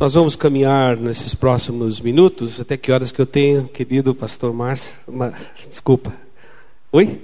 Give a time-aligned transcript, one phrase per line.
[0.00, 2.60] Nós vamos caminhar nesses próximos minutos.
[2.60, 4.94] Até que horas que eu tenho, querido pastor Márcio?
[5.68, 6.14] Desculpa.
[6.92, 7.20] Oi?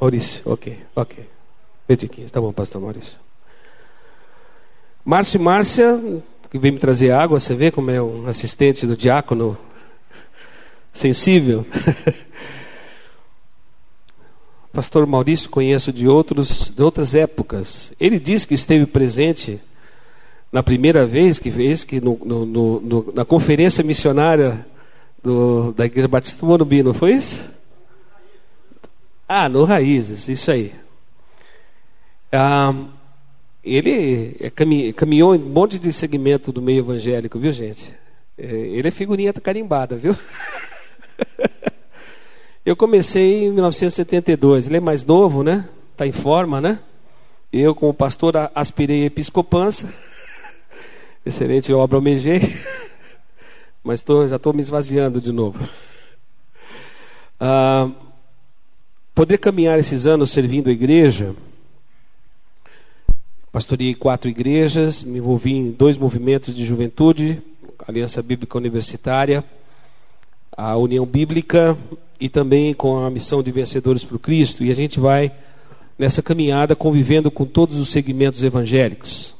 [0.00, 1.28] Maurício, ok, ok.
[1.88, 3.18] 20 15, tá bom, pastor Maurício.
[5.04, 6.00] Márcio e Márcia,
[6.48, 9.58] que veio me trazer água, você vê como é um assistente do diácono
[10.92, 11.66] sensível.
[14.72, 17.92] pastor Maurício conheço de, outros, de outras épocas.
[17.98, 19.60] Ele disse que esteve presente
[20.52, 22.46] na primeira vez que fez, que no, no,
[22.80, 24.64] no, na conferência missionária
[25.22, 27.48] do, da Igreja Batista do Morumbi, não foi isso?
[29.28, 30.72] Ah, no Raízes, isso aí.
[32.32, 32.72] Ah,
[33.64, 34.50] ele é,
[34.92, 37.92] caminhou em um monte de segmento do meio evangélico, viu gente?
[38.38, 40.16] É, ele é figurinha carimbada, viu?
[42.64, 44.66] Eu comecei em 1972.
[44.66, 45.68] Ele é mais novo, né?
[45.92, 46.80] Está em forma, né?
[47.52, 49.88] Eu, como pastor, aspirei episcopança.
[51.26, 52.40] Excelente obra almejei.
[53.82, 55.68] Mas tô, já estou me esvaziando de novo.
[57.40, 57.90] Ah,
[59.12, 61.34] poder caminhar esses anos servindo a igreja.
[63.50, 67.42] Pastorei quatro igrejas, me envolvi em dois movimentos de juventude,
[67.88, 69.42] Aliança Bíblica Universitária,
[70.56, 71.76] a União Bíblica
[72.20, 74.62] e também com a missão de Vencedores para o Cristo.
[74.62, 75.32] E a gente vai
[75.98, 79.34] nessa caminhada convivendo com todos os segmentos evangélicos.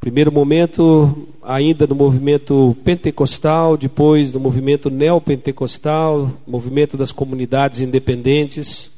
[0.00, 8.90] Primeiro momento, ainda no movimento pentecostal, depois no movimento neopentecostal, movimento das comunidades independentes,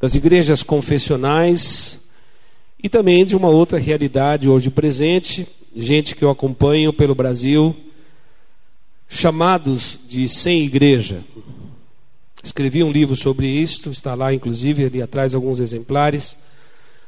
[0.00, 2.00] das igrejas confessionais
[2.82, 7.76] e também de uma outra realidade hoje presente, gente que eu acompanho pelo Brasil,
[9.06, 11.22] chamados de sem igreja.
[12.42, 16.34] Escrevi um livro sobre isto, está lá inclusive ali atrás alguns exemplares,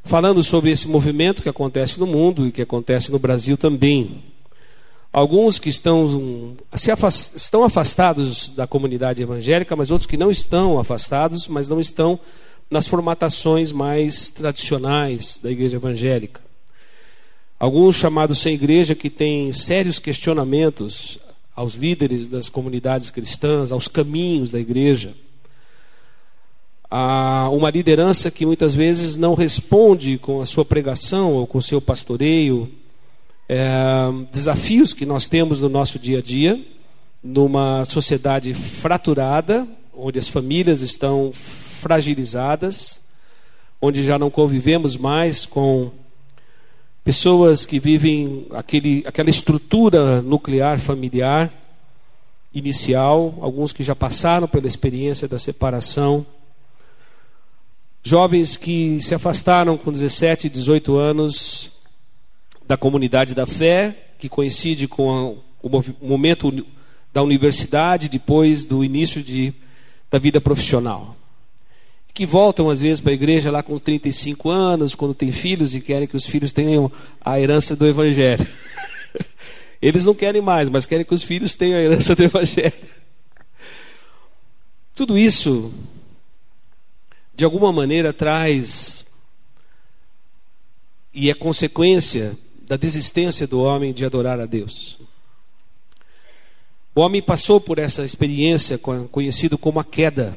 [0.07, 4.23] falando sobre esse movimento que acontece no mundo e que acontece no Brasil também.
[5.13, 10.79] Alguns que estão, se afast, estão afastados da comunidade evangélica, mas outros que não estão
[10.79, 12.19] afastados, mas não estão
[12.71, 16.41] nas formatações mais tradicionais da igreja evangélica.
[17.59, 21.19] Alguns chamados sem igreja que têm sérios questionamentos
[21.55, 25.15] aos líderes das comunidades cristãs, aos caminhos da igreja.
[26.91, 31.63] Há uma liderança que muitas vezes não responde com a sua pregação ou com o
[31.63, 32.71] seu pastoreio,
[33.49, 33.59] é,
[34.33, 36.65] desafios que nós temos no nosso dia a dia,
[37.23, 39.67] numa sociedade fraturada,
[39.97, 43.01] onde as famílias estão fragilizadas,
[43.81, 45.91] onde já não convivemos mais com
[47.07, 51.53] Pessoas que vivem aquele, aquela estrutura nuclear familiar
[52.53, 56.27] inicial, alguns que já passaram pela experiência da separação.
[58.07, 61.73] Jovens que se afastaram com 17, 18 anos
[62.65, 66.65] da comunidade da fé, que coincide com o momento
[67.13, 69.53] da universidade, depois do início de,
[70.09, 71.17] da vida profissional
[72.15, 75.83] que voltam às vezes para a igreja lá com 35 anos, quando tem filhos e
[75.83, 76.91] querem que os filhos tenham
[77.21, 78.47] a herança do evangelho.
[79.83, 82.73] Eles não querem mais, mas querem que os filhos tenham a herança do evangelho.
[84.95, 85.75] Tudo isso
[87.37, 89.05] de alguma maneira traz
[91.13, 94.99] e é consequência da desistência do homem de adorar a Deus.
[96.95, 100.37] O homem passou por essa experiência conhecido como a queda.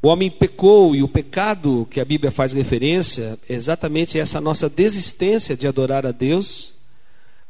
[0.00, 4.68] O homem pecou e o pecado que a Bíblia faz referência é exatamente essa nossa
[4.68, 6.72] desistência de adorar a Deus,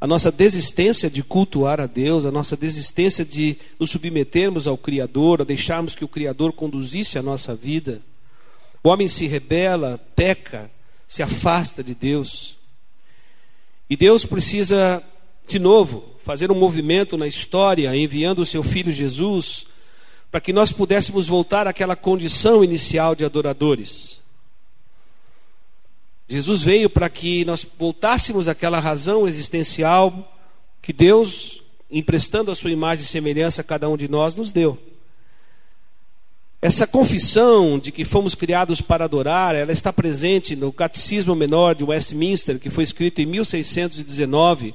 [0.02, 5.40] a nossa desistência de cultuar a Deus, a nossa desistência de nos submetermos ao Criador,
[5.40, 8.02] a deixarmos que o Criador conduzisse a nossa vida.
[8.82, 10.68] O homem se rebela, peca,
[11.06, 12.56] se afasta de Deus.
[13.88, 15.00] E Deus precisa,
[15.46, 19.66] de novo, fazer um movimento na história, enviando o seu filho Jesus
[20.32, 24.20] para que nós pudéssemos voltar àquela condição inicial de adoradores.
[26.28, 30.32] Jesus veio para que nós voltássemos àquela razão existencial
[30.80, 34.78] que Deus, emprestando a sua imagem e semelhança a cada um de nós, nos deu.
[36.60, 41.82] Essa confissão de que fomos criados para adorar, ela está presente no Catecismo Menor de
[41.82, 44.74] Westminster, que foi escrito em 1619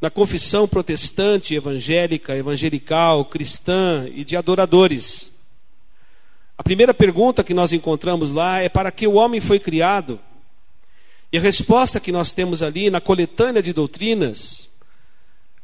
[0.00, 5.32] na confissão protestante, evangélica, evangelical, cristã e de adoradores.
[6.56, 10.20] A primeira pergunta que nós encontramos lá é para que o homem foi criado?
[11.36, 14.70] E a resposta que nós temos ali na coletânea de doutrinas,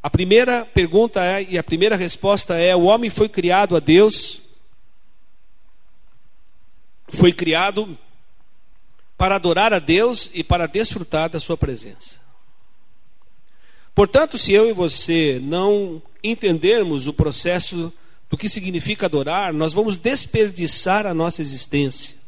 [0.03, 4.43] a primeira pergunta é, e a primeira resposta é: o homem foi criado a Deus,
[7.09, 7.97] foi criado
[9.17, 12.21] para adorar a Deus e para desfrutar da sua presença.
[13.95, 17.91] Portanto, se eu e você não entendermos o processo
[18.29, 22.22] do que significa adorar, nós vamos desperdiçar a nossa existência.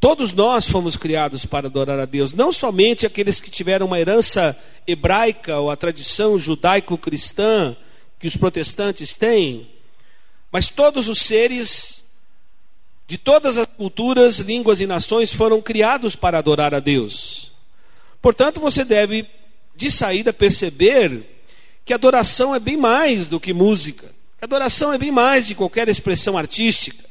[0.00, 4.58] Todos nós fomos criados para adorar a Deus, não somente aqueles que tiveram uma herança
[4.86, 7.76] hebraica ou a tradição judaico-cristã
[8.18, 9.68] que os protestantes têm,
[10.50, 12.02] mas todos os seres
[13.06, 17.52] de todas as culturas, línguas e nações foram criados para adorar a Deus.
[18.22, 19.26] Portanto, você deve,
[19.76, 21.42] de saída, perceber
[21.84, 26.38] que adoração é bem mais do que música, adoração é bem mais de qualquer expressão
[26.38, 27.09] artística,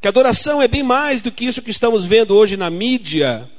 [0.00, 3.50] que adoração é bem mais do que isso que estamos vendo hoje na mídia,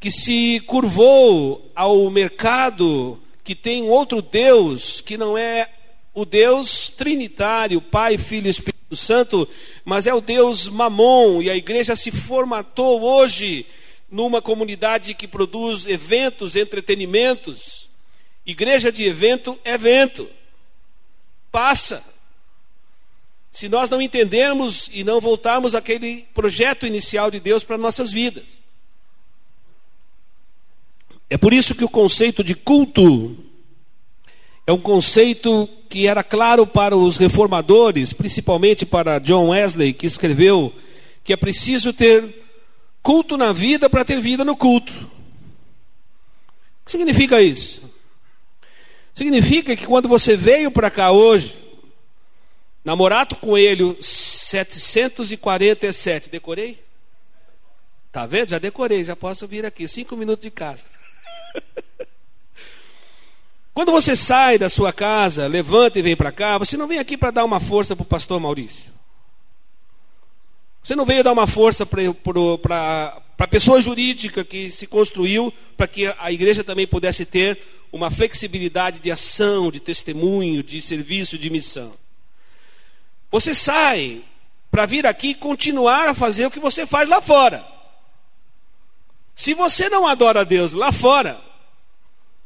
[0.00, 5.68] que se curvou ao mercado que tem outro Deus que não é
[6.14, 9.46] o Deus trinitário, Pai, Filho e Espírito Santo,
[9.84, 13.66] mas é o Deus Mamon, e a igreja se formatou hoje
[14.10, 17.86] numa comunidade que produz eventos, entretenimentos.
[18.46, 20.26] Igreja de evento, evento.
[21.52, 22.02] Passa.
[23.56, 28.60] Se nós não entendermos e não voltarmos àquele projeto inicial de Deus para nossas vidas.
[31.30, 33.34] É por isso que o conceito de culto
[34.66, 40.70] é um conceito que era claro para os reformadores, principalmente para John Wesley, que escreveu
[41.24, 42.44] que é preciso ter
[43.02, 44.92] culto na vida para ter vida no culto.
[44.92, 47.80] O que significa isso?
[49.14, 51.65] Significa que quando você veio para cá hoje,
[52.86, 56.78] Namorato Coelho 747, decorei?
[58.12, 58.50] Tá vendo?
[58.50, 60.84] Já decorei, já posso vir aqui, cinco minutos de casa.
[63.74, 67.16] Quando você sai da sua casa, levanta e vem para cá, você não vem aqui
[67.16, 68.92] para dar uma força para o pastor Maurício.
[70.80, 76.06] Você não veio dar uma força para a pessoa jurídica que se construiu para que
[76.20, 77.58] a igreja também pudesse ter
[77.90, 82.05] uma flexibilidade de ação, de testemunho, de serviço, de missão.
[83.30, 84.24] Você sai
[84.70, 87.66] para vir aqui e continuar a fazer o que você faz lá fora.
[89.34, 91.40] Se você não adora a Deus lá fora,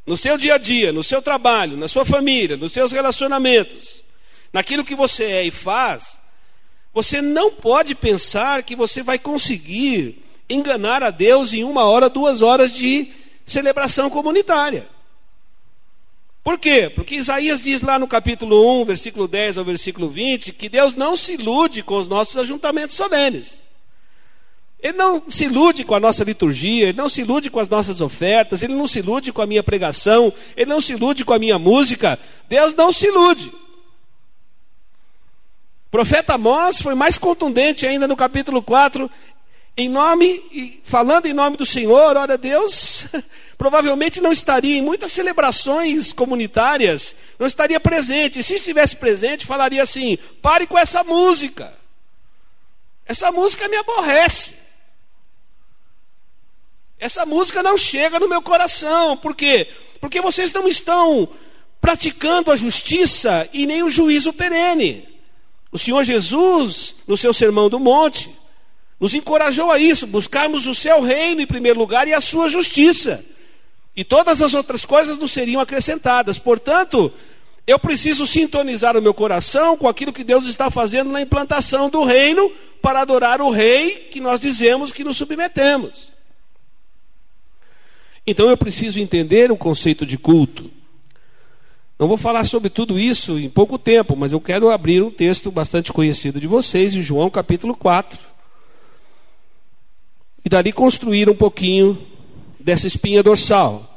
[0.05, 4.03] no seu dia a dia, no seu trabalho, na sua família, nos seus relacionamentos,
[4.51, 6.19] naquilo que você é e faz,
[6.93, 12.41] você não pode pensar que você vai conseguir enganar a Deus em uma hora, duas
[12.41, 13.13] horas de
[13.45, 14.87] celebração comunitária.
[16.43, 16.91] Por quê?
[16.93, 21.15] Porque Isaías diz lá no capítulo 1, versículo 10 ao versículo 20, que Deus não
[21.15, 23.61] se ilude com os nossos ajuntamentos solenes.
[24.81, 28.01] Ele não se ilude com a nossa liturgia, ele não se ilude com as nossas
[28.01, 31.39] ofertas, ele não se ilude com a minha pregação, ele não se ilude com a
[31.39, 32.17] minha música.
[32.49, 33.49] Deus não se ilude.
[35.87, 39.11] O profeta Amós foi mais contundente ainda no capítulo 4,
[39.77, 43.05] em nome, falando em nome do Senhor, olha, Deus
[43.57, 48.39] provavelmente não estaria em muitas celebrações comunitárias, não estaria presente.
[48.39, 51.73] E se estivesse presente, falaria assim: pare com essa música.
[53.05, 54.55] Essa música me aborrece.
[56.99, 59.17] Essa música não chega no meu coração.
[59.17, 59.67] Por quê?
[59.99, 61.27] Porque vocês não estão
[61.79, 65.09] praticando a justiça e nem o juízo perene.
[65.71, 68.29] O Senhor Jesus, no seu sermão do monte,
[69.01, 73.25] nos encorajou a isso, buscarmos o seu reino em primeiro lugar e a sua justiça.
[73.95, 76.37] E todas as outras coisas nos seriam acrescentadas.
[76.37, 77.11] Portanto,
[77.65, 82.03] eu preciso sintonizar o meu coração com aquilo que Deus está fazendo na implantação do
[82.03, 86.11] reino para adorar o rei que nós dizemos que nos submetemos.
[88.25, 90.69] Então eu preciso entender o conceito de culto.
[91.97, 95.51] Não vou falar sobre tudo isso em pouco tempo, mas eu quero abrir um texto
[95.51, 98.30] bastante conhecido de vocês, em João capítulo 4.
[100.43, 101.97] E dali construir um pouquinho
[102.59, 103.87] dessa espinha dorsal.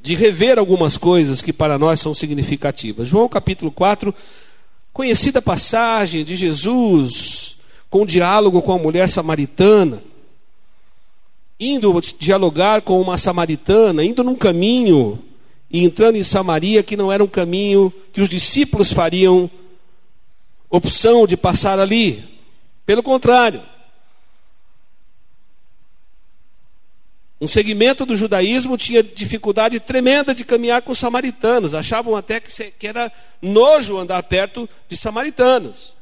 [0.00, 3.08] De rever algumas coisas que para nós são significativas.
[3.08, 4.14] João capítulo 4,
[4.92, 7.56] conhecida passagem de Jesus
[7.88, 10.02] com um diálogo com a mulher samaritana
[11.58, 15.18] indo dialogar com uma samaritana, indo num caminho
[15.70, 19.50] e entrando em Samaria que não era um caminho que os discípulos fariam
[20.68, 22.24] opção de passar ali.
[22.84, 23.62] Pelo contrário,
[27.44, 32.86] um segmento do judaísmo tinha dificuldade tremenda de caminhar com os samaritanos, achavam até que
[32.86, 35.92] era nojo andar perto de samaritanos.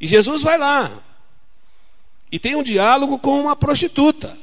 [0.00, 1.00] E Jesus vai lá,
[2.32, 4.36] e tem um diálogo com uma prostituta.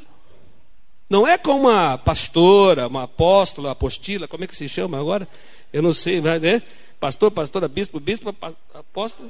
[1.09, 5.27] Não é com uma pastora, uma apóstola, apostila, como é que se chama agora?
[5.73, 6.61] Eu não sei, né?
[6.97, 8.33] Pastor, pastora, bispo, bispo,
[8.73, 9.29] apóstolo.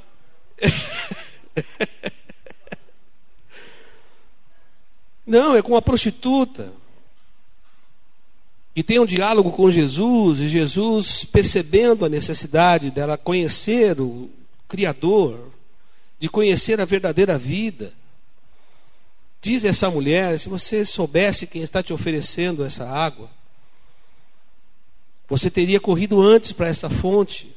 [5.26, 6.72] Não, é com uma prostituta.
[8.74, 14.30] que tem um diálogo com Jesus, e Jesus percebendo a necessidade dela conhecer o
[14.66, 15.50] Criador,
[16.18, 17.92] de conhecer a verdadeira vida.
[19.42, 23.28] Diz essa mulher: se você soubesse quem está te oferecendo essa água,
[25.28, 27.54] você teria corrido antes para esta fonte.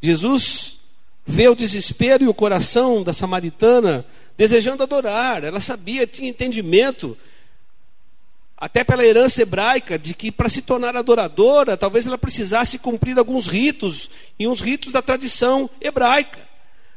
[0.00, 0.78] Jesus
[1.26, 4.06] vê o desespero e o coração da samaritana
[4.38, 5.42] desejando adorar.
[5.42, 7.18] Ela sabia, tinha entendimento,
[8.56, 13.48] até pela herança hebraica, de que para se tornar adoradora, talvez ela precisasse cumprir alguns
[13.48, 16.46] ritos, e uns ritos da tradição hebraica.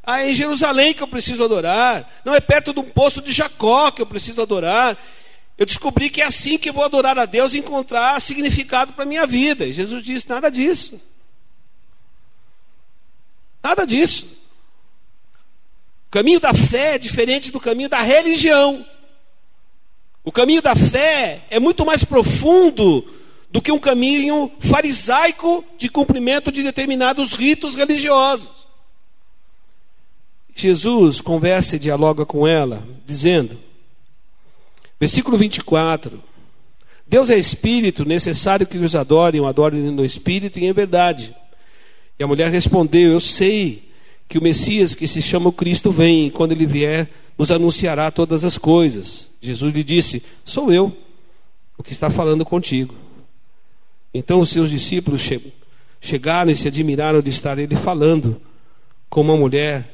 [0.04, 2.22] Ah, é em Jerusalém que eu preciso adorar.
[2.24, 4.98] Não é perto de um poço de Jacó que eu preciso adorar.
[5.58, 9.04] Eu descobri que é assim que eu vou adorar a Deus e encontrar significado para
[9.04, 9.66] a minha vida.
[9.66, 11.00] E Jesus disse: nada disso.
[13.64, 14.41] Nada disso.
[16.12, 18.86] O caminho da fé é diferente do caminho da religião.
[20.26, 23.06] O caminho da fé é muito mais profundo
[23.50, 28.52] do que um caminho farisaico de cumprimento de determinados ritos religiosos.
[30.54, 33.58] Jesus conversa e dialoga com ela, dizendo:
[35.00, 36.22] Versículo 24:
[37.08, 41.34] Deus é espírito, necessário que os adorem, o adorem no espírito e em verdade.
[42.20, 43.91] E a mulher respondeu: Eu sei
[44.32, 48.10] que o Messias, que se chama o Cristo, vem, e quando ele vier, nos anunciará
[48.10, 49.30] todas as coisas.
[49.42, 50.96] Jesus lhe disse: Sou eu,
[51.78, 52.96] o que está falando contigo.
[54.14, 55.30] Então os seus discípulos
[56.00, 58.40] chegaram e se admiraram de estar ele falando
[59.10, 59.94] com uma mulher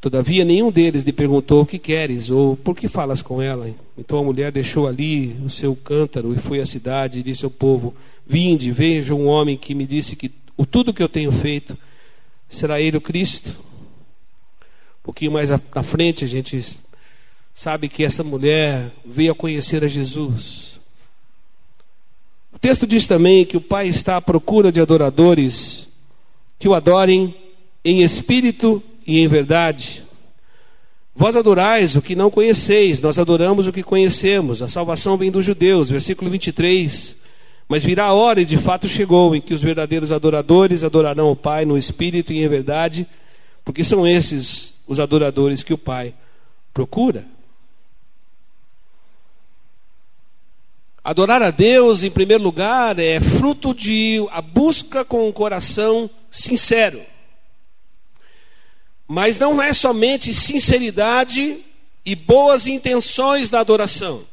[0.00, 3.74] Todavia, nenhum deles lhe perguntou o que queres ou por que falas com ela.
[3.96, 7.50] Então a mulher deixou ali o seu cântaro e foi à cidade e disse ao
[7.50, 7.94] povo:
[8.26, 11.76] Vinde, veja um homem que me disse que o tudo que eu tenho feito
[12.48, 13.50] será ele o Cristo.
[13.50, 16.78] Um pouquinho mais na frente a gente
[17.52, 20.80] sabe que essa mulher veio a conhecer a Jesus.
[22.52, 25.88] O texto diz também que o Pai está à procura de adoradores
[26.58, 27.36] que o adorem
[27.84, 30.04] em espírito e em verdade.
[31.14, 34.62] Vós adorais o que não conheceis, nós adoramos o que conhecemos.
[34.62, 37.16] A salvação vem dos judeus, versículo 23.
[37.68, 41.36] Mas virá a hora, e de fato chegou, em que os verdadeiros adoradores adorarão o
[41.36, 43.06] Pai no espírito e em verdade,
[43.64, 46.14] porque são esses os adoradores que o Pai
[46.72, 47.26] procura.
[51.02, 57.02] Adorar a Deus, em primeiro lugar, é fruto de a busca com um coração sincero.
[59.06, 61.62] Mas não é somente sinceridade
[62.06, 64.24] e boas intenções na adoração.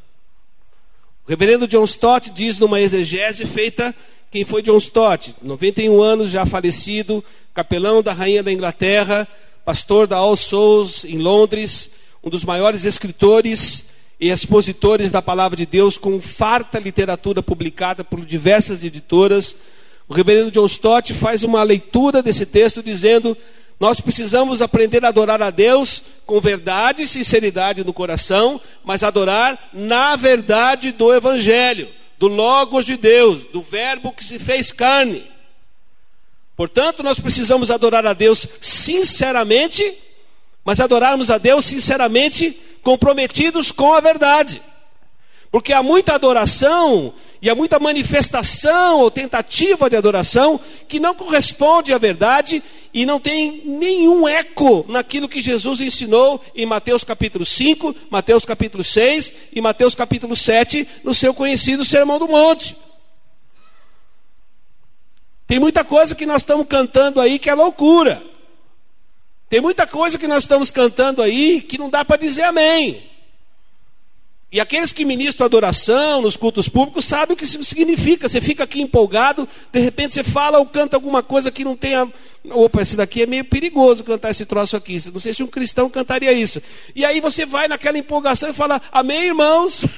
[1.26, 3.94] O reverendo John Stott diz numa exegese feita,
[4.32, 5.36] quem foi John Stott?
[5.42, 7.24] 91 anos, já falecido,
[7.54, 9.28] capelão da Rainha da Inglaterra,
[9.64, 11.92] pastor da All Souls em Londres,
[12.24, 13.86] um dos maiores escritores
[14.20, 19.56] e expositores da palavra de Deus, com farta literatura publicada por diversas editoras.
[20.08, 23.38] O reverendo John Stott faz uma leitura desse texto dizendo
[23.82, 29.72] nós precisamos aprender a adorar a Deus com verdade e sinceridade no coração, mas adorar
[29.74, 35.26] na verdade do Evangelho, do Logos de Deus, do Verbo que se fez carne.
[36.56, 39.98] Portanto, nós precisamos adorar a Deus sinceramente,
[40.64, 44.62] mas adorarmos a Deus sinceramente comprometidos com a verdade.
[45.52, 51.94] Porque há muita adoração e há muita manifestação ou tentativa de adoração que não corresponde
[51.94, 57.94] à verdade e não tem nenhum eco naquilo que Jesus ensinou em Mateus capítulo 5,
[58.10, 62.76] Mateus capítulo 6 e Mateus capítulo 7, no seu conhecido Sermão do Monte.
[65.46, 68.24] Tem muita coisa que nós estamos cantando aí que é loucura.
[69.50, 73.11] Tem muita coisa que nós estamos cantando aí que não dá para dizer amém.
[74.52, 78.28] E aqueles que ministram adoração nos cultos públicos sabem o que isso significa.
[78.28, 82.12] Você fica aqui empolgado, de repente você fala ou canta alguma coisa que não tenha.
[82.50, 84.98] Opa, esse daqui é meio perigoso cantar esse troço aqui.
[85.10, 86.62] Não sei se um cristão cantaria isso.
[86.94, 89.86] E aí você vai naquela empolgação e fala, Amém, irmãos.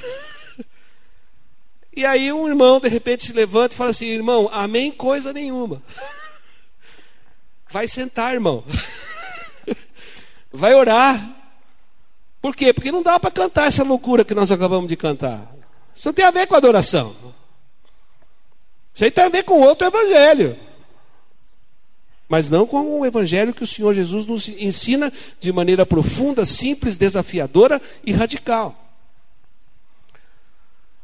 [1.96, 5.80] E aí um irmão de repente se levanta e fala assim, irmão, amém coisa nenhuma.
[7.70, 8.64] Vai sentar, irmão.
[10.52, 11.43] Vai orar.
[12.44, 12.74] Por quê?
[12.74, 15.50] Porque não dá para cantar essa loucura que nós acabamos de cantar.
[15.96, 17.16] Isso não tem a ver com adoração.
[18.94, 20.60] Isso aí tem a ver com outro evangelho.
[22.28, 25.10] Mas não com o evangelho que o Senhor Jesus nos ensina
[25.40, 28.76] de maneira profunda, simples, desafiadora e radical.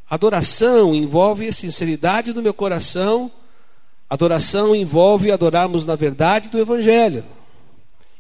[0.10, 3.32] Adoração envolve sinceridade no meu coração.
[4.10, 7.24] Adoração envolve adorarmos na verdade do evangelho.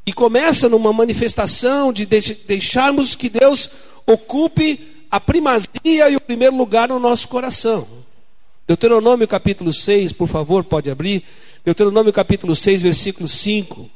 [0.05, 3.69] E começa numa manifestação de deixarmos que Deus
[4.05, 7.87] ocupe a primazia e o primeiro lugar no nosso coração.
[8.67, 11.23] Deuteronômio capítulo 6, por favor, pode abrir.
[11.65, 13.89] Deuteronômio capítulo 6, versículo 5.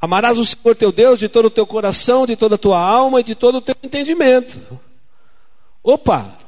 [0.00, 3.20] Amarás o Senhor teu Deus de todo o teu coração, de toda a tua alma
[3.20, 4.60] e de todo o teu entendimento.
[5.82, 6.45] Opa!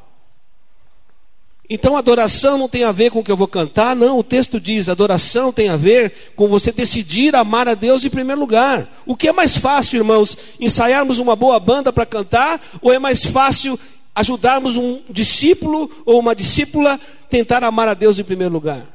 [1.71, 4.19] Então adoração não tem a ver com o que eu vou cantar, não.
[4.19, 8.41] O texto diz: adoração tem a ver com você decidir amar a Deus em primeiro
[8.41, 9.03] lugar.
[9.05, 13.23] O que é mais fácil, irmãos, ensaiarmos uma boa banda para cantar, ou é mais
[13.25, 13.79] fácil
[14.15, 16.99] ajudarmos um discípulo ou uma discípula
[17.29, 18.87] tentar amar a Deus em primeiro lugar?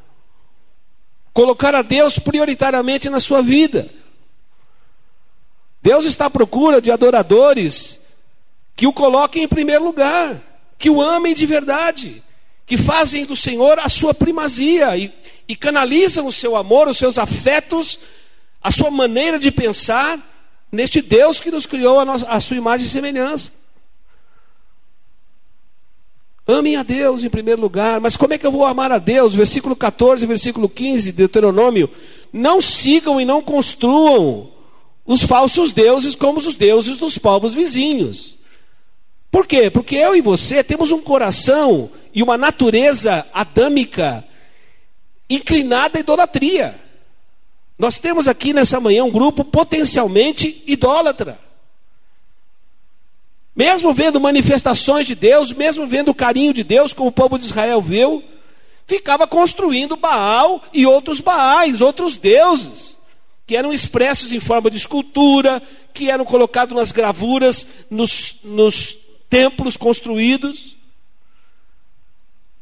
[1.31, 3.87] Colocar a Deus prioritariamente na sua vida.
[5.81, 7.99] Deus está à procura de adoradores
[8.75, 10.41] que o coloquem em primeiro lugar,
[10.79, 12.23] que o amem de verdade
[12.65, 15.13] que fazem do Senhor a sua primazia e,
[15.47, 17.99] e canalizam o seu amor, os seus afetos,
[18.61, 20.19] a sua maneira de pensar
[20.71, 23.51] neste Deus que nos criou a, nossa, a sua imagem e semelhança.
[26.45, 29.33] Amem a Deus em primeiro lugar, mas como é que eu vou amar a Deus?
[29.33, 31.89] Versículo 14, versículo 15 de Deuteronômio.
[32.33, 34.51] Não sigam e não construam
[35.05, 38.37] os falsos deuses como os deuses dos povos vizinhos.
[39.33, 39.71] Por quê?
[39.71, 44.23] Porque eu e você temos um coração e uma natureza adâmica
[45.27, 46.79] inclinada à idolatria.
[47.75, 51.39] Nós temos aqui nessa manhã um grupo potencialmente idólatra.
[53.55, 57.45] Mesmo vendo manifestações de Deus, mesmo vendo o carinho de Deus, como o povo de
[57.45, 58.23] Israel viu,
[58.85, 62.99] ficava construindo Baal e outros Baais, outros deuses,
[63.47, 65.59] que eram expressos em forma de escultura,
[65.91, 69.02] que eram colocados nas gravuras, nos, nos
[69.33, 70.75] templos construídos.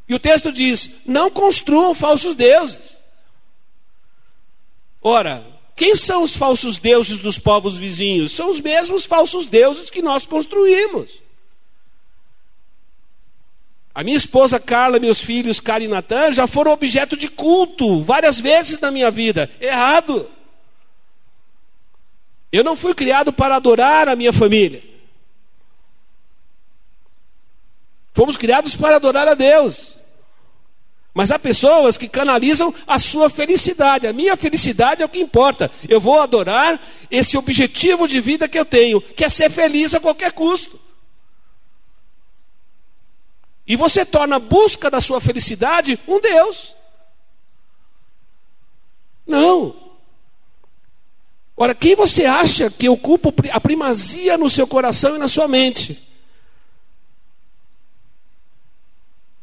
[0.08, 2.98] E o texto diz: não construam falsos deuses.
[5.02, 8.32] Ora, quem são os falsos deuses dos povos vizinhos?
[8.32, 11.10] São os mesmos falsos deuses que nós construímos.
[13.94, 18.40] A minha esposa Carla, meus filhos Cara e Natan já foram objeto de culto várias
[18.40, 19.52] vezes na minha vida.
[19.60, 20.30] Errado.
[22.50, 24.91] Eu não fui criado para adorar a minha família.
[28.14, 29.98] Fomos criados para adorar a Deus.
[31.14, 34.08] Mas há pessoas que canalizam a sua felicidade.
[34.08, 35.70] A minha felicidade é o que importa.
[35.88, 40.00] Eu vou adorar esse objetivo de vida que eu tenho, que é ser feliz a
[40.00, 40.80] qualquer custo.
[43.68, 46.76] E você torna a busca da sua felicidade um Deus.
[49.28, 49.76] Não.
[51.56, 56.11] Ora, quem você acha que ocupa a primazia no seu coração e na sua mente?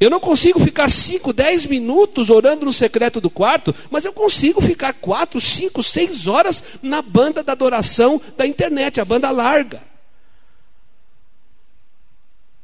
[0.00, 4.61] Eu não consigo ficar 5, 10 minutos orando no secreto do quarto, mas eu consigo
[4.61, 9.82] ficar 4, 5, 6 horas na banda da adoração da internet, a banda larga.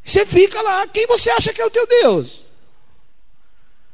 [0.05, 2.43] Você fica lá, quem você acha que é o teu Deus?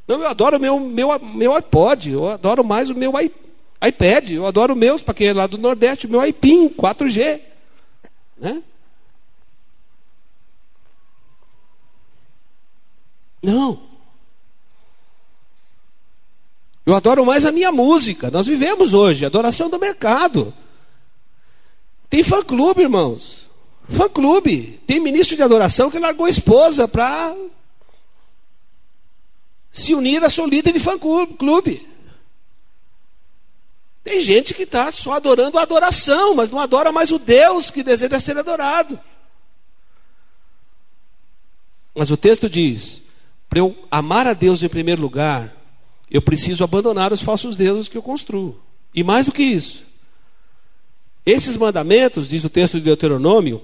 [0.06, 4.44] Não, eu adoro o meu, meu, meu iPod, eu adoro mais o meu iPad, eu
[4.44, 7.40] adoro o meu, para quem é lá do Nordeste, o meu iPin 4G.
[8.36, 8.62] Né?
[13.42, 13.82] Não.
[16.84, 18.30] Eu adoro mais a minha música.
[18.30, 20.52] Nós vivemos hoje, adoração do mercado.
[22.08, 23.48] Tem fã clube, irmãos.
[23.88, 24.80] Fã clube.
[24.86, 27.34] Tem ministro de adoração que largou a esposa para
[29.70, 31.88] se unir a seu líder de fã clube.
[34.02, 37.82] Tem gente que está só adorando a adoração, mas não adora mais o Deus que
[37.82, 38.98] deseja ser adorado.
[41.94, 43.02] Mas o texto diz:
[43.50, 45.54] para eu amar a Deus em primeiro lugar,
[46.08, 48.58] eu preciso abandonar os falsos deuses que eu construo.
[48.94, 49.82] E mais do que isso,
[51.26, 53.60] esses mandamentos, diz o texto de Deuteronômio,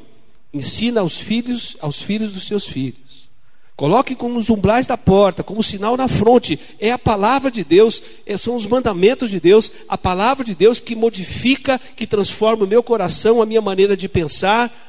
[0.53, 3.29] ensina aos filhos, aos filhos dos seus filhos.
[3.77, 6.59] Coloque como os umbrais da porta, como sinal na fronte.
[6.79, 10.81] É a palavra de Deus, é, são os mandamentos de Deus, a palavra de Deus
[10.81, 14.86] que modifica, que transforma o meu coração, a minha maneira de pensar,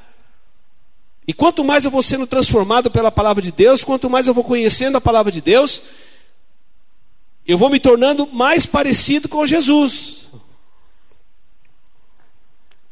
[1.28, 4.46] e quanto mais eu vou sendo transformado pela palavra de Deus, quanto mais eu vou
[4.46, 5.82] conhecendo a palavra de Deus,
[7.46, 10.30] eu vou me tornando mais parecido com Jesus.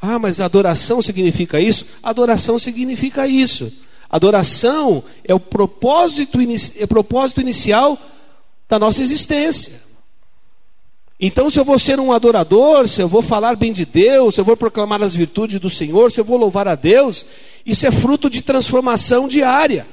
[0.01, 1.85] Ah, mas adoração significa isso?
[2.03, 3.71] Adoração significa isso.
[4.09, 6.37] Adoração é o propósito,
[6.77, 7.97] é o propósito inicial
[8.67, 9.81] da nossa existência.
[11.19, 14.41] Então, se eu vou ser um adorador, se eu vou falar bem de Deus, se
[14.41, 17.25] eu vou proclamar as virtudes do Senhor, se eu vou louvar a Deus,
[17.65, 19.87] isso é fruto de transformação diária.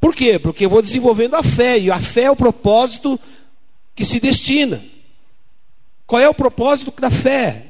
[0.00, 0.38] Por quê?
[0.38, 3.18] Porque eu vou desenvolvendo a fé, e a fé é o propósito
[3.94, 4.84] que se destina.
[6.06, 7.66] Qual é o propósito da fé?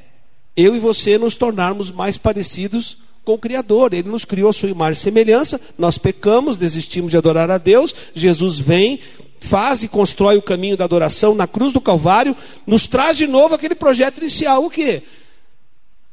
[0.55, 3.93] Eu e você nos tornarmos mais parecidos com o Criador.
[3.93, 7.95] Ele nos criou a sua imagem e semelhança, nós pecamos, desistimos de adorar a Deus,
[8.13, 8.99] Jesus vem,
[9.39, 13.55] faz e constrói o caminho da adoração na cruz do Calvário, nos traz de novo
[13.55, 14.65] aquele projeto inicial.
[14.65, 15.03] O que?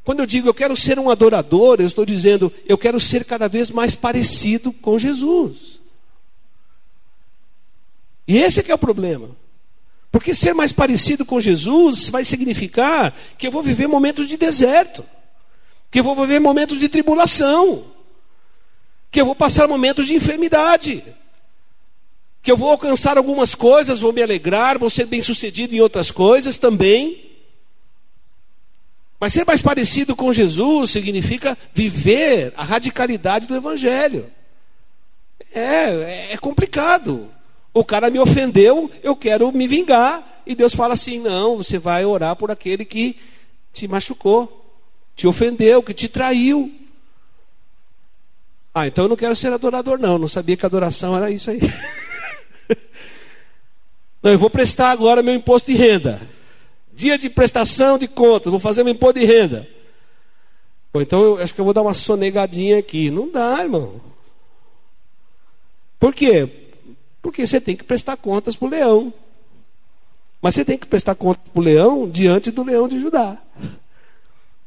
[0.04, 3.48] Quando eu digo eu quero ser um adorador, eu estou dizendo eu quero ser cada
[3.48, 5.80] vez mais parecido com Jesus.
[8.28, 9.30] E esse é o problema.
[10.10, 15.04] Porque ser mais parecido com Jesus vai significar que eu vou viver momentos de deserto,
[15.90, 17.84] que eu vou viver momentos de tribulação,
[19.10, 21.04] que eu vou passar momentos de enfermidade,
[22.46, 26.12] que eu vou alcançar algumas coisas, vou me alegrar, vou ser bem sucedido em outras
[26.12, 27.28] coisas também.
[29.18, 34.30] Mas ser mais parecido com Jesus significa viver a radicalidade do Evangelho.
[35.52, 37.28] É, é complicado.
[37.74, 40.42] O cara me ofendeu, eu quero me vingar.
[40.46, 43.16] E Deus fala assim: não, você vai orar por aquele que
[43.72, 44.78] te machucou,
[45.16, 46.72] te ofendeu, que te traiu.
[48.72, 50.16] Ah, então eu não quero ser adorador, não.
[50.16, 51.58] Não sabia que adoração era isso aí.
[54.22, 56.20] não, eu vou prestar agora meu imposto de renda.
[56.92, 59.68] Dia de prestação de contas, vou fazer meu imposto de renda.
[60.94, 63.10] Então eu acho que eu vou dar uma sonegadinha aqui.
[63.10, 64.00] Não dá, irmão.
[65.98, 66.48] Por quê?
[67.20, 69.12] Porque você tem que prestar contas para o leão.
[70.40, 73.38] Mas você tem que prestar contas para o leão diante do leão de Judá.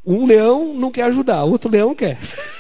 [0.06, 2.18] Um leão não quer ajudar, o outro leão quer.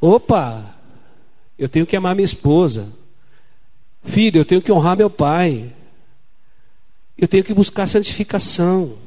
[0.00, 0.74] Opa,
[1.58, 2.92] eu tenho que amar minha esposa.
[4.04, 5.72] Filho, eu tenho que honrar meu pai.
[7.16, 8.98] Eu tenho que buscar santificação.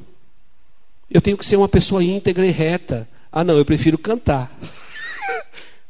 [1.10, 3.08] Eu tenho que ser uma pessoa íntegra e reta.
[3.32, 4.52] Ah, não, eu prefiro cantar.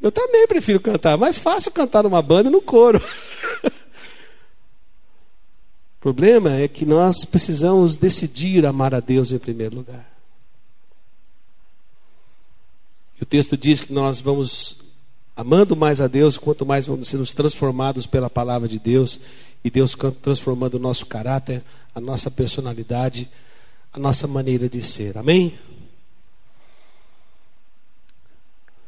[0.02, 1.18] Eu também prefiro cantar.
[1.18, 3.04] Mais fácil cantar numa banda e no coro.
[3.66, 3.72] o
[6.00, 10.10] problema é que nós precisamos decidir amar a Deus em primeiro lugar.
[13.20, 14.79] E o texto diz que nós vamos
[15.40, 19.22] amando mais a Deus, quanto mais vamos sendo transformados pela palavra de Deus,
[19.64, 21.64] e Deus transformando o nosso caráter,
[21.96, 23.30] a nossa personalidade,
[23.94, 25.18] a nossa maneira de ser.
[25.18, 25.58] Amém?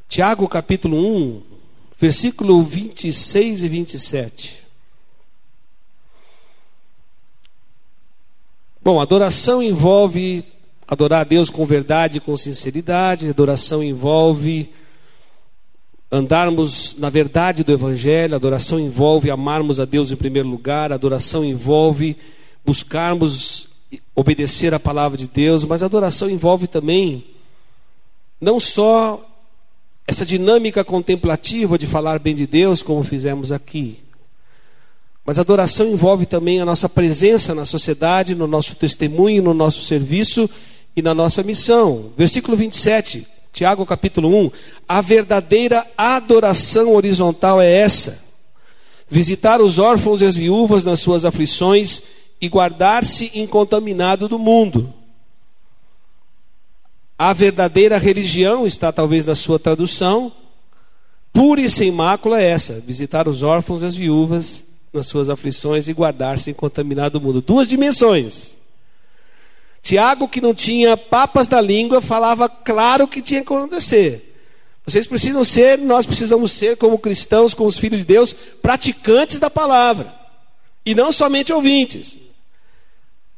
[0.10, 1.42] Tiago capítulo 1,
[1.98, 4.64] versículo 26 e 27.
[8.84, 10.44] Bom, adoração envolve
[10.86, 14.70] adorar a Deus com verdade com sinceridade, adoração envolve
[16.12, 22.18] andarmos na verdade do Evangelho, adoração envolve amarmos a Deus em primeiro lugar, adoração envolve
[22.66, 23.70] buscarmos
[24.16, 27.26] obedecer a palavra de Deus, mas adoração envolve também
[28.40, 29.26] não só
[30.08, 34.00] essa dinâmica contemplativa de falar bem de Deus, como fizemos aqui.
[35.26, 40.50] Mas adoração envolve também a nossa presença na sociedade, no nosso testemunho, no nosso serviço
[40.96, 42.12] e na nossa missão.
[42.18, 44.52] Versículo 27, Tiago capítulo 1.
[44.88, 48.24] A verdadeira adoração horizontal é essa:
[49.10, 52.02] visitar os órfãos e as viúvas nas suas aflições
[52.40, 54.94] e guardar-se incontaminado do mundo.
[57.18, 60.32] A verdadeira religião está talvez na sua tradução.
[61.32, 65.88] Pura e sem mácula é essa: visitar os órfãos e as viúvas nas suas aflições
[65.88, 67.42] e guardar-se incontaminado do mundo.
[67.42, 68.58] Duas dimensões.
[69.82, 74.32] Tiago, que não tinha papas da língua, falava claro o que tinha que acontecer.
[74.86, 79.50] Vocês precisam ser, nós precisamos ser, como cristãos, como os filhos de Deus, praticantes da
[79.50, 80.14] palavra.
[80.86, 82.18] E não somente ouvintes.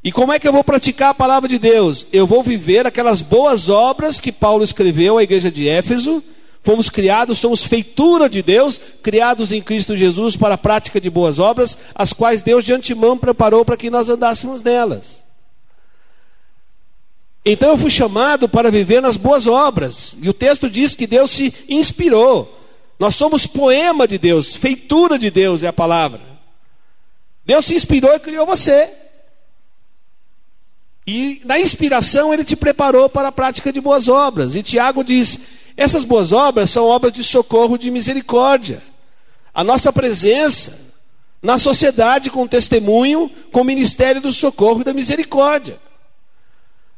[0.04, 2.06] E como é que eu vou praticar a palavra de Deus?
[2.12, 6.24] Eu vou viver aquelas boas obras que Paulo escreveu à igreja de Éfeso.
[6.62, 11.40] Fomos criados, somos feitura de Deus, criados em Cristo Jesus para a prática de boas
[11.40, 15.24] obras, as quais Deus de antemão preparou para que nós andássemos nelas.
[17.46, 20.16] Então eu fui chamado para viver nas boas obras.
[20.22, 22.60] E o texto diz que Deus se inspirou.
[22.98, 26.22] Nós somos poema de Deus, feitura de Deus é a palavra.
[27.46, 28.90] Deus se inspirou e criou você.
[31.06, 34.56] E na inspiração ele te preparou para a prática de boas obras.
[34.56, 35.40] E Tiago diz:
[35.76, 38.82] essas boas obras são obras de socorro, de misericórdia.
[39.54, 40.80] A nossa presença
[41.42, 45.78] na sociedade com testemunho, com o ministério do socorro e da misericórdia.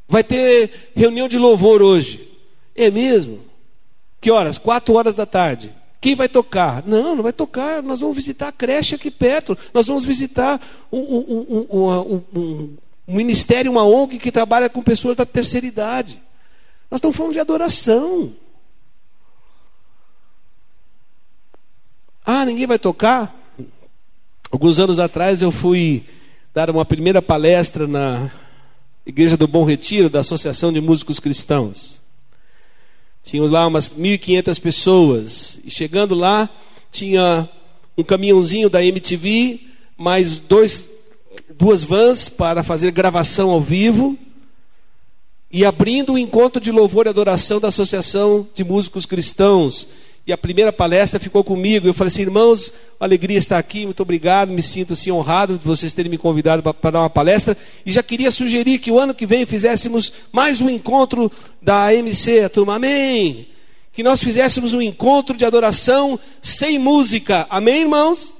[0.07, 2.31] Vai ter reunião de louvor hoje.
[2.75, 3.39] É mesmo?
[4.21, 4.57] Que horas?
[4.57, 5.73] Quatro horas da tarde.
[5.99, 6.83] Quem vai tocar?
[6.85, 7.81] Não, não vai tocar.
[7.81, 9.57] Nós vamos visitar a creche aqui perto.
[9.73, 15.25] Nós vamos visitar um, um, um, um ministério, uma ONG que trabalha com pessoas da
[15.25, 16.21] terceira idade.
[16.89, 18.33] Nós estamos falando de adoração.
[22.23, 23.35] Ah, ninguém vai tocar?
[24.51, 26.05] Alguns anos atrás eu fui
[26.53, 28.31] dar uma primeira palestra na,
[29.05, 32.01] Igreja do Bom Retiro, da Associação de Músicos Cristãos.
[33.23, 35.59] Tínhamos lá umas 1.500 pessoas.
[35.63, 36.49] E chegando lá,
[36.91, 37.47] tinha
[37.95, 39.61] um caminhãozinho da MTV,
[39.95, 40.89] mais dois,
[41.55, 44.17] duas vans para fazer gravação ao vivo.
[45.51, 49.87] E abrindo o encontro de louvor e adoração da Associação de Músicos Cristãos
[50.27, 51.87] e a primeira palestra ficou comigo.
[51.87, 55.93] Eu falei assim, irmãos, alegria estar aqui, muito obrigado, me sinto assim honrado de vocês
[55.93, 57.55] terem me convidado para dar uma palestra.
[57.85, 62.41] E já queria sugerir que o ano que vem fizéssemos mais um encontro da MC,
[62.41, 63.49] a turma, amém?
[63.93, 68.33] Que nós fizéssemos um encontro de adoração sem música, amém, irmãos?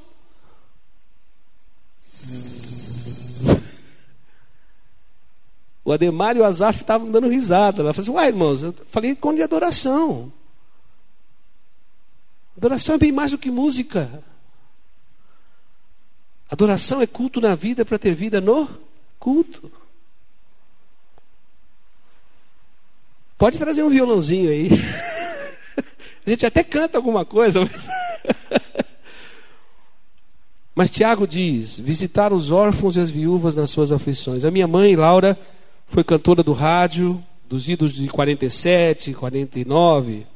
[5.83, 7.83] O Ademar e o Azaf estavam dando risada.
[7.83, 10.33] Ela falou assim, uai, irmãos, eu falei encontro de adoração.
[12.57, 14.23] Adoração é bem mais do que música.
[16.49, 18.69] Adoração é culto na vida para ter vida no
[19.19, 19.71] culto.
[23.37, 24.69] Pode trazer um violãozinho aí.
[26.25, 27.87] A gente até canta alguma coisa, mas.
[30.77, 34.43] Mas Tiago diz: visitar os órfãos e as viúvas nas suas aflições.
[34.43, 35.39] A minha mãe, Laura,
[35.87, 40.27] foi cantora do rádio, dos idos de 47, 49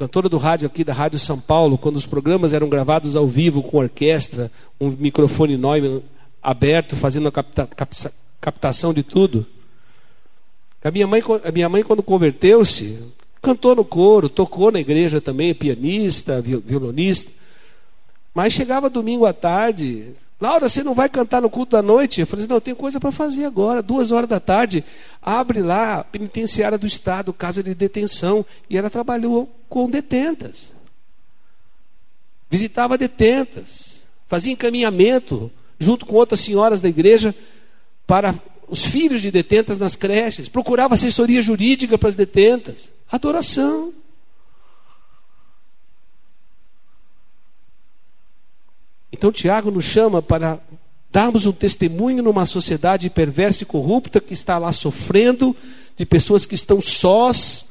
[0.00, 3.62] cantora do rádio aqui da Rádio São Paulo, quando os programas eram gravados ao vivo
[3.62, 6.02] com orquestra, um microfone Neumann
[6.42, 8.10] aberto, fazendo a capta, capta,
[8.40, 9.46] captação de tudo.
[10.82, 12.98] A minha mãe, a minha mãe quando converteu-se,
[13.42, 17.30] cantou no coro, tocou na igreja também, pianista, violonista.
[18.32, 22.20] Mas chegava domingo à tarde, Laura, você não vai cantar no culto da noite?
[22.20, 24.82] Eu falei assim, não, eu tenho coisa para fazer agora, duas horas da tarde.
[25.20, 28.44] Abre lá penitenciária do Estado, casa de detenção.
[28.68, 30.72] E ela trabalhou com detentas.
[32.48, 34.02] Visitava detentas.
[34.28, 37.34] Fazia encaminhamento junto com outras senhoras da igreja
[38.06, 38.34] para
[38.66, 40.48] os filhos de detentas nas creches.
[40.48, 42.90] Procurava assessoria jurídica para as detentas.
[43.12, 43.92] Adoração.
[49.20, 50.58] Então Tiago nos chama para
[51.12, 55.54] darmos um testemunho numa sociedade perversa e corrupta que está lá sofrendo,
[55.94, 57.66] de pessoas que estão sós,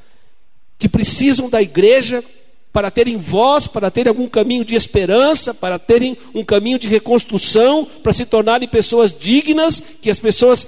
[0.77, 2.23] que precisam da igreja
[2.71, 7.83] para terem voz, para terem algum caminho de esperança, para terem um caminho de reconstrução,
[8.03, 10.67] para se tornarem pessoas dignas, que as pessoas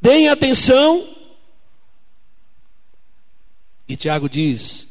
[0.00, 1.06] deem atenção.
[3.86, 4.88] E Tiago diz: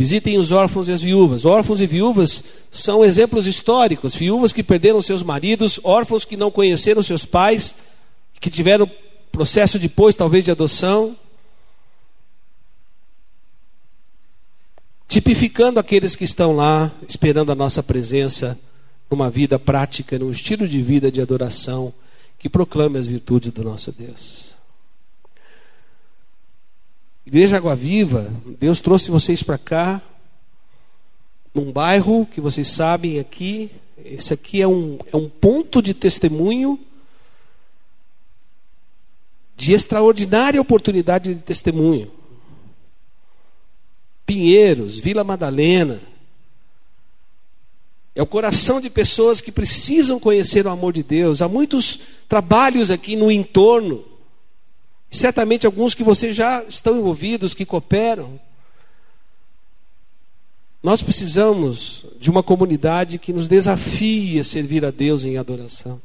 [0.00, 1.44] Visitem os órfãos e as viúvas.
[1.44, 4.14] Órfãos e viúvas são exemplos históricos.
[4.14, 7.74] Viúvas que perderam seus maridos, órfãos que não conheceram seus pais,
[8.40, 8.90] que tiveram
[9.30, 11.14] processo depois, talvez, de adoção.
[15.06, 18.58] Tipificando aqueles que estão lá, esperando a nossa presença
[19.10, 21.92] numa vida prática, num estilo de vida de adoração
[22.38, 24.59] que proclame as virtudes do nosso Deus.
[27.30, 30.02] Igreja Água Viva, Deus trouxe vocês para cá,
[31.54, 33.70] num bairro que vocês sabem aqui.
[34.04, 36.76] Esse aqui é um, é um ponto de testemunho,
[39.56, 42.10] de extraordinária oportunidade de testemunho.
[44.26, 46.00] Pinheiros, Vila Madalena.
[48.12, 51.40] É o coração de pessoas que precisam conhecer o amor de Deus.
[51.40, 54.09] Há muitos trabalhos aqui no entorno
[55.10, 58.38] certamente alguns que vocês já estão envolvidos, que cooperam.
[60.82, 66.00] Nós precisamos de uma comunidade que nos desafie a servir a Deus em adoração.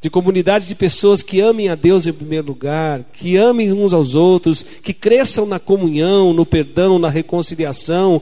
[0.00, 4.14] De comunidade de pessoas que amem a Deus em primeiro lugar, que amem uns aos
[4.14, 8.20] outros, que cresçam na comunhão, no perdão, na reconciliação,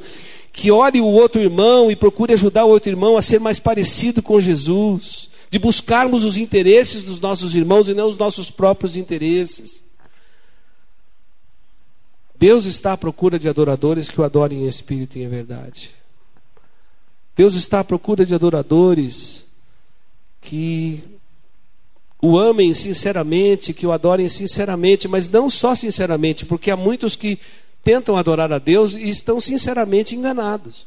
[0.53, 4.23] que olhe o outro irmão e procure ajudar o outro irmão a ser mais parecido
[4.23, 9.85] com Jesus de buscarmos os interesses dos nossos irmãos e não os nossos próprios interesses.
[12.35, 15.93] Deus está à procura de adoradores que o adorem em espírito e em verdade.
[17.37, 19.45] Deus está à procura de adoradores
[20.41, 21.05] que
[22.21, 27.39] o amem sinceramente, que o adorem sinceramente, mas não só sinceramente, porque há muitos que
[27.85, 30.85] tentam adorar a Deus e estão sinceramente enganados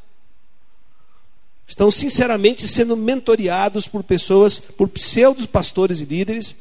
[1.68, 6.56] estão sinceramente sendo mentoreados por pessoas, por pseudos pastores e líderes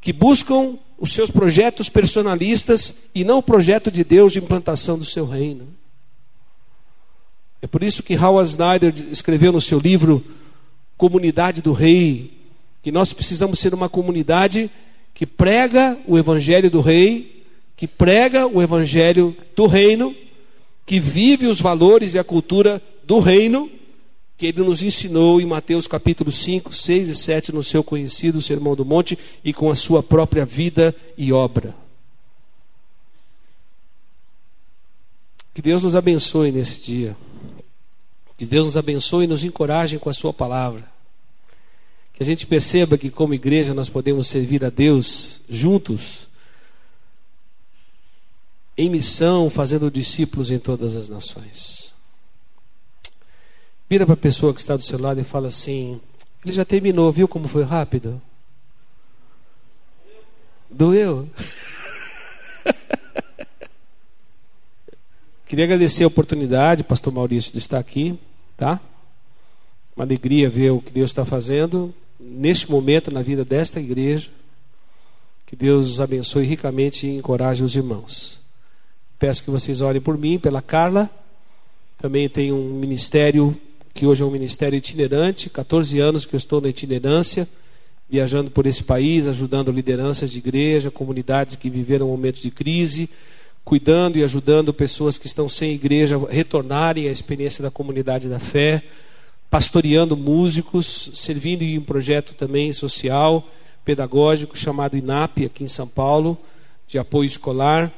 [0.00, 5.04] que buscam os seus projetos personalistas e não o projeto de Deus de implantação do
[5.04, 5.68] seu reino.
[7.60, 10.24] É por isso que Howard Snyder escreveu no seu livro
[10.96, 12.42] Comunidade do Rei
[12.82, 14.68] que nós precisamos ser uma comunidade
[15.14, 17.44] que prega o evangelho do rei,
[17.76, 20.14] que prega o evangelho do reino,
[20.84, 23.70] que vive os valores e a cultura do reino
[24.42, 28.74] que ele nos ensinou em Mateus capítulo 5, 6 e 7, no seu conhecido Sermão
[28.74, 31.76] do Monte e com a sua própria vida e obra.
[35.54, 37.16] Que Deus nos abençoe nesse dia.
[38.36, 40.90] Que Deus nos abençoe e nos encoraje com a sua palavra.
[42.12, 46.26] Que a gente perceba que como igreja nós podemos servir a Deus juntos
[48.76, 51.91] em missão, fazendo discípulos em todas as nações.
[53.92, 56.00] Vira para a pessoa que está do seu lado e fala assim:
[56.42, 58.22] ele já terminou, viu como foi rápido?
[60.70, 61.28] Doeu?
[65.44, 68.18] Queria agradecer a oportunidade, Pastor Maurício, de estar aqui,
[68.56, 68.80] tá?
[69.94, 74.30] Uma alegria ver o que Deus está fazendo neste momento na vida desta igreja.
[75.44, 78.40] Que Deus os abençoe ricamente e encoraje os irmãos.
[79.18, 81.10] Peço que vocês orem por mim, pela Carla.
[81.98, 83.54] Também tenho um ministério
[83.94, 87.48] que hoje é um ministério itinerante, 14 anos que eu estou na itinerância,
[88.08, 93.08] viajando por esse país, ajudando lideranças de igreja, comunidades que viveram momentos de crise,
[93.64, 98.82] cuidando e ajudando pessoas que estão sem igreja retornarem à experiência da comunidade da fé,
[99.48, 103.46] pastoreando músicos, servindo em um projeto também social,
[103.84, 106.38] pedagógico chamado INAP aqui em São Paulo,
[106.88, 107.92] de apoio escolar,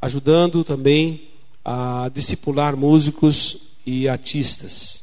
[0.00, 1.28] ajudando também
[1.64, 5.02] a discipular músicos e artistas.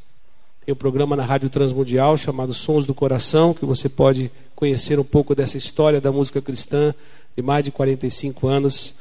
[0.69, 5.03] Tem um programa na Rádio Transmundial chamado Sons do Coração, que você pode conhecer um
[5.03, 6.93] pouco dessa história da música cristã
[7.35, 8.93] de mais de 45 anos.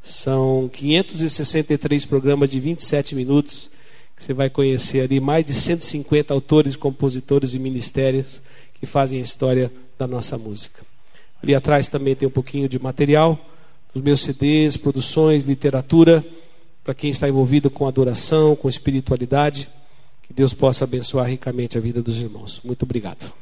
[0.00, 3.68] São 563 programas de 27 minutos
[4.16, 8.40] que você vai conhecer ali mais de 150 autores, compositores e ministérios
[8.74, 10.80] que fazem a história da nossa música.
[11.42, 13.36] Ali atrás também tem um pouquinho de material
[13.92, 16.24] dos meus CDs, produções, literatura,
[16.84, 19.68] para quem está envolvido com adoração, com espiritualidade.
[20.36, 22.60] Deus possa abençoar ricamente a vida dos irmãos.
[22.62, 23.32] Muito obrigado.